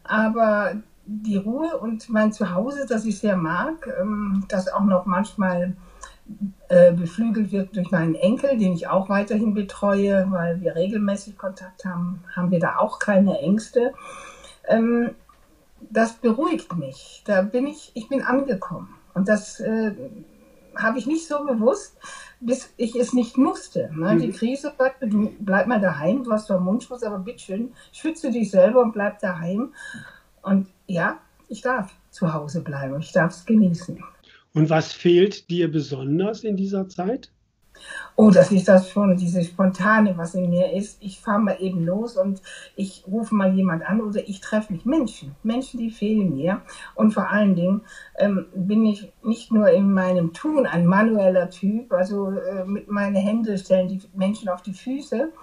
aber 0.04 0.82
die 1.06 1.38
Ruhe 1.38 1.78
und 1.78 2.10
mein 2.10 2.32
Zuhause, 2.34 2.88
das 2.90 3.06
ich 3.06 3.20
sehr 3.20 3.38
mag, 3.38 3.88
ähm, 4.00 4.46
das 4.50 4.68
auch 4.68 4.84
noch 4.84 5.06
manchmal 5.06 5.76
äh, 6.70 6.92
beflügelt 6.94 7.52
wird 7.52 7.76
durch 7.76 7.92
meinen 7.92 8.16
Enkel, 8.16 8.58
den 8.58 8.74
ich 8.74 8.88
auch 8.88 9.10
weiterhin 9.10 9.54
betreue, 9.54 10.26
weil 10.30 10.62
wir 10.62 10.76
regelmäßig 10.76 11.38
Kontakt 11.38 11.86
haben, 11.86 12.24
haben 12.36 12.52
wir 12.52 12.60
da 12.60 12.78
auch 12.78 13.00
keine 13.00 13.40
Ängste. 13.40 13.94
Ähm, 14.68 15.12
das 15.90 16.14
beruhigt 16.14 16.76
mich. 16.76 17.24
Da 17.26 17.42
bin 17.42 17.68
ich, 17.68 17.92
ich 17.94 18.10
bin 18.10 18.24
angekommen. 18.24 18.90
Und 19.14 19.28
das 19.28 19.60
äh, 19.60 19.94
habe 20.76 20.98
ich 20.98 21.08
nicht 21.08 21.28
so 21.28 21.46
bewusst, 21.46 21.98
bis 22.40 22.74
ich 22.78 22.96
es 22.96 23.14
nicht 23.14 23.38
musste. 23.38 23.92
Ne? 23.94 24.16
Mhm. 24.16 24.20
Die 24.20 24.32
Krise 24.32 24.74
sagt, 24.78 25.02
du 25.02 25.34
bleib 25.40 25.68
mal 25.68 25.80
daheim, 25.80 26.24
du 26.24 26.32
hast 26.32 26.48
zwar 26.48 26.60
Mundschutz, 26.60 27.04
aber 27.04 27.20
bitteschön, 27.20 27.74
schütze 27.92 28.32
dich 28.32 28.52
selber 28.52 28.82
und 28.82 28.92
bleib 28.92 29.20
daheim. 29.20 29.74
Und 30.42 30.68
ja, 30.88 31.20
ich 31.48 31.62
darf 31.62 31.92
zu 32.10 32.34
Hause 32.34 32.62
bleiben, 32.62 33.00
ich 33.00 33.12
darf 33.12 33.32
es 33.32 33.46
genießen. 33.46 34.04
Und 34.56 34.70
was 34.70 34.94
fehlt 34.94 35.50
dir 35.50 35.70
besonders 35.70 36.46
in 36.46 36.56
dieser 36.56 36.88
Zeit? 36.88 37.30
Oh, 38.16 38.32
das 38.32 38.54
ist 38.54 38.70
das 38.70 38.90
schon, 38.90 39.18
diese 39.18 39.44
Spontane, 39.44 40.18
was 40.18 40.34
in 40.34 40.50
mir 40.50 40.72
ist. 40.72 40.98
Ich 41.02 41.20
fahre 41.20 41.42
mal 41.42 41.58
eben 41.60 41.86
los 41.86 42.16
und 42.16 42.42
ich 42.78 43.04
rufe 43.06 43.36
mal 43.36 43.54
jemand 43.54 43.86
an 43.86 44.00
oder 44.00 44.22
ich 44.30 44.40
treffe 44.40 44.72
mich. 44.72 44.86
Menschen, 44.86 45.36
Menschen, 45.44 45.82
die 45.82 45.92
fehlen 45.92 46.34
mir. 46.36 46.62
Und 46.96 47.12
vor 47.14 47.30
allen 47.30 47.56
Dingen 47.56 47.82
ähm, 48.18 48.46
bin 48.56 48.86
ich 48.86 49.12
nicht 49.24 49.52
nur 49.52 49.70
in 49.72 49.92
meinem 49.92 50.32
Tun 50.32 50.66
ein 50.66 50.86
manueller 50.86 51.50
Typ, 51.50 51.92
also 51.92 52.32
äh, 52.32 52.64
mit 52.64 52.90
meinen 52.90 53.18
Händen 53.18 53.58
stellen 53.58 53.90
die 53.90 54.00
Menschen 54.14 54.48
auf 54.48 54.62
die 54.62 54.74
Füße, 54.74 55.34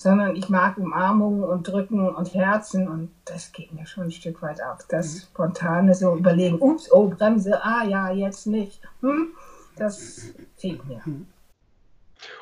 sondern 0.00 0.34
ich 0.34 0.48
mag 0.48 0.78
Umarmungen 0.78 1.44
und 1.44 1.68
Drücken 1.68 2.08
und 2.08 2.32
Herzen 2.32 2.88
und 2.88 3.10
das 3.26 3.52
geht 3.52 3.70
mir 3.74 3.84
schon 3.84 4.04
ein 4.04 4.10
Stück 4.10 4.40
weit 4.40 4.58
ab. 4.62 4.82
Das 4.88 5.14
mhm. 5.14 5.18
Spontane 5.18 5.94
so 5.94 6.16
überlegen, 6.16 6.56
ups, 6.58 6.90
oh, 6.90 7.08
Bremse, 7.08 7.62
ah 7.62 7.84
ja, 7.84 8.10
jetzt 8.10 8.46
nicht. 8.46 8.80
Hm, 9.02 9.34
das 9.76 10.32
fehlt 10.56 10.82
mir. 10.86 11.02
Mhm. 11.04 11.26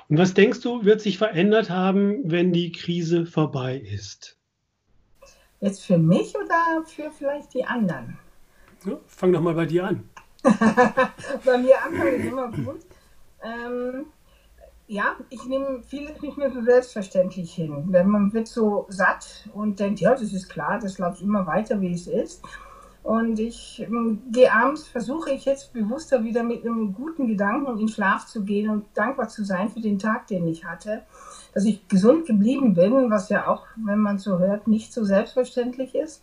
Und 0.09 0.19
was 0.19 0.35
denkst 0.35 0.61
du, 0.61 0.85
wird 0.85 1.01
sich 1.01 1.19
verändert 1.19 1.69
haben, 1.69 2.21
wenn 2.31 2.53
die 2.53 2.71
Krise 2.71 3.27
vorbei 3.27 3.77
ist? 3.77 4.39
Jetzt 5.59 5.85
für 5.85 5.99
mich 5.99 6.37
oder 6.37 6.85
für 6.87 7.11
vielleicht 7.11 7.55
die 7.55 7.65
anderen? 7.65 8.21
Ja, 8.85 9.01
fang 9.09 9.33
doch 9.33 9.41
mal 9.41 9.55
bei 9.55 9.67
dir 9.67 9.85
an. 9.85 10.09
bei 10.45 11.59
mir 11.59 11.83
anfangen 11.83 12.15
ist 12.21 12.25
immer 12.25 12.53
gut. 12.53 12.87
Ähm, 13.43 14.07
ja, 14.89 15.17
ich 15.29 15.45
nehme 15.45 15.83
vieles 15.87 16.21
nicht 16.23 16.37
mehr 16.37 16.51
so 16.51 16.63
selbstverständlich 16.63 17.55
hin. 17.55 17.85
Wenn 17.89 18.09
man 18.09 18.33
wird 18.33 18.49
so 18.49 18.87
satt 18.89 19.49
und 19.55 19.79
denkt, 19.79 20.01
ja, 20.01 20.13
das 20.13 20.33
ist 20.33 20.49
klar, 20.49 20.79
das 20.81 20.99
läuft 20.99 21.23
immer 21.23 21.47
weiter, 21.47 21.81
wie 21.81 21.93
es 21.93 22.07
ist. 22.07 22.43
Und 23.05 23.39
ich 23.39 23.81
ähm, 23.81 24.23
gehe 24.33 24.53
abends, 24.53 24.87
versuche 24.87 25.31
ich 25.31 25.45
jetzt 25.45 25.73
bewusster 25.73 26.25
wieder 26.25 26.43
mit 26.43 26.65
einem 26.65 26.93
guten 26.93 27.27
Gedanken 27.27 27.79
in 27.79 27.89
Schlaf 27.89 28.27
zu 28.27 28.45
gehen 28.45 28.69
und 28.69 28.85
dankbar 28.95 29.29
zu 29.29 29.45
sein 29.45 29.71
für 29.71 29.81
den 29.81 29.99
Tag, 29.99 30.27
den 30.27 30.47
ich 30.47 30.65
hatte. 30.65 31.03
Dass 31.55 31.65
ich 31.65 31.87
gesund 31.89 32.27
geblieben 32.27 32.75
bin, 32.75 33.11
was 33.11 33.29
ja 33.29 33.47
auch, 33.47 33.67
wenn 33.77 34.01
man 34.01 34.19
so 34.19 34.39
hört, 34.39 34.67
nicht 34.67 34.93
so 34.93 35.05
selbstverständlich 35.05 35.95
ist. 35.95 36.23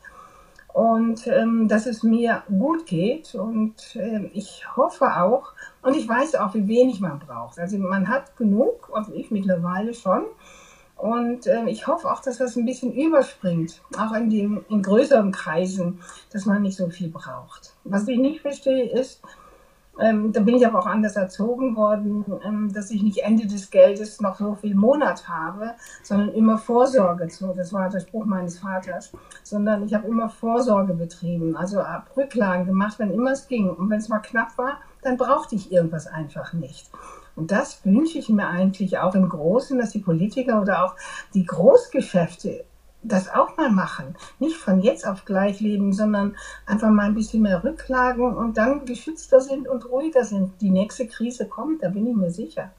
Und 0.76 1.26
ähm, 1.28 1.70
dass 1.70 1.86
es 1.86 2.04
mir 2.04 2.44
gut 2.50 2.86
geht. 2.86 3.34
Und 3.34 3.96
äh, 3.96 4.26
ich 4.34 4.66
hoffe 4.76 5.06
auch, 5.06 5.54
und 5.82 5.96
ich 5.96 6.06
weiß 6.06 6.36
auch, 6.36 6.54
wie 6.54 6.68
wenig 6.68 7.00
man 7.00 7.18
braucht. 7.18 7.58
Also 7.60 7.78
man 7.78 8.10
hat 8.10 8.36
genug, 8.36 8.92
also 8.94 9.14
ich 9.14 9.32
mittlerweile 9.32 9.94
schon. 9.94 10.26
Und 10.98 11.48
äh, 11.48 11.64
ich 11.70 11.88
hoffe 11.88 12.12
auch, 12.12 12.22
dass 12.22 12.40
das 12.40 12.58
ein 12.58 12.66
bisschen 12.66 12.92
überspringt, 12.94 13.82
auch 13.98 14.12
in, 14.16 14.30
dem, 14.30 14.66
in 14.68 14.82
größeren 14.82 15.32
Kreisen, 15.32 16.02
dass 16.34 16.46
man 16.46 16.62
nicht 16.62 16.76
so 16.76 16.90
viel 16.90 17.08
braucht. 17.08 17.74
Was 17.86 18.06
ich 18.10 18.20
nicht 18.20 18.42
verstehe, 18.42 18.90
ist, 18.90 19.22
ähm, 20.00 20.34
da 20.34 20.42
bin 20.42 20.56
ich 20.56 20.68
aber 20.68 20.80
auch 20.80 20.86
anders 20.86 21.16
erzogen 21.16 21.76
worden, 21.76 22.26
ähm, 22.46 22.72
dass 22.74 22.92
ich 22.92 23.02
nicht 23.02 23.20
Ende 23.20 23.48
des 23.48 23.70
Geldes 23.70 24.20
noch 24.20 24.36
so 24.38 24.56
viel 24.56 24.76
Monat 24.76 25.28
habe, 25.28 25.72
sondern 26.04 26.34
immer 26.34 26.58
Vorsorge. 26.58 27.30
So, 27.30 27.54
das 27.54 27.72
war 27.72 27.90
der 27.90 28.02
Spruch 28.02 28.26
meines 28.26 28.60
Vaters. 28.60 29.12
Sondern 29.44 29.84
ich 29.84 29.94
habe 29.94 30.08
immer 30.08 30.30
Vorsorge 30.30 30.94
betrieben, 30.94 31.56
also 31.56 31.80
ab 31.80 32.12
Rücklagen 32.18 32.66
gemacht, 32.66 33.00
wenn 33.00 33.12
immer 33.12 33.32
es 33.32 33.48
ging. 33.48 33.70
Und 33.70 33.90
wenn 33.90 34.00
es 34.00 34.10
mal 34.10 34.20
knapp 34.20 34.58
war, 34.58 34.80
dann 35.02 35.18
brauchte 35.18 35.56
ich 35.56 35.72
irgendwas 35.72 36.08
einfach 36.08 36.54
nicht. 36.54 36.90
Und 37.36 37.52
das 37.52 37.86
wünsche 37.86 38.18
ich 38.18 38.30
mir 38.30 38.48
eigentlich 38.48 38.98
auch 38.98 39.14
im 39.14 39.30
Großen, 39.30 39.78
dass 39.78 39.92
die 39.92 40.00
Politiker 40.00 40.62
oder 40.62 40.86
auch 40.86 40.96
die 41.34 41.46
Großgeschäfte 41.46 42.66
das 43.08 43.30
auch 43.30 43.58
mal 43.58 43.70
machen. 43.70 44.16
Nicht 44.40 44.58
von 44.58 44.82
jetzt 44.82 45.08
auf 45.08 45.26
gleich 45.26 45.60
leben, 45.60 45.94
sondern 45.94 46.36
einfach 46.66 46.90
mal 46.90 47.06
ein 47.06 47.16
bisschen 47.16 47.44
mehr 47.44 47.64
Rücklagen 47.64 48.36
und 48.36 48.58
dann 48.58 48.86
geschützter 48.86 49.42
sind 49.42 49.68
und 49.68 49.90
ruhiger 49.90 50.24
sind. 50.24 50.62
Die 50.62 50.72
nächste 50.72 51.08
Krise 51.08 51.48
kommt, 51.48 51.84
da 51.84 51.90
bin 51.90 52.08
ich 52.08 52.16
mir 52.16 52.32
sicher. 52.32 52.72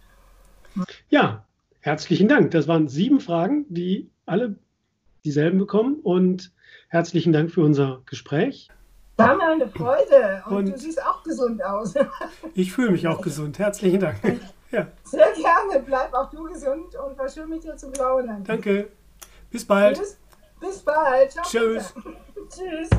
Ja, 1.09 1.44
herzlichen 1.81 2.29
Dank. 2.29 2.50
Das 2.50 2.68
waren 2.68 2.88
sieben 2.88 3.20
Fragen, 3.20 3.64
die 3.68 4.11
alle 4.27 4.57
dieselben 5.24 5.59
bekommen. 5.59 5.96
Und 6.03 6.53
herzlichen 6.88 7.33
Dank 7.33 7.50
für 7.50 7.62
unser 7.62 8.03
Gespräch. 8.07 8.68
War 9.16 9.35
mir 9.37 9.48
eine 9.48 9.68
Freude 9.68 10.42
und, 10.46 10.57
und, 10.57 10.68
du 10.68 10.79
siehst 10.79 11.03
auch 11.03 11.22
gesund 11.22 11.64
aus. 11.64 11.94
ich 12.55 12.72
fühle 12.72 12.90
mich 12.90 13.09
auch 13.09 13.22
gesund. 13.22 13.59
Herzlichen 13.59 14.00
Dank. 14.00 14.18
Ja. 14.72 14.88
Sehr 15.05 15.29
gerne. 15.33 15.85
Bleib 15.87 16.12
auch 16.12 16.29
du 16.29 16.42
gesund 16.42 16.96
und 16.96 17.16
war 17.16 17.29
schön 17.29 17.48
mit 17.48 17.62
dir 17.62 17.77
zu 17.77 17.88
plaudern. 17.88 18.42
Danke. 18.42 18.88
Bis 19.48 19.64
bald. 19.64 19.96
Bis, 19.96 20.18
bis 20.61 20.79
bald. 20.81 21.33
Ciao, 21.33 21.45
Tschüss. 21.45 21.95
Tschüss. 22.51 22.90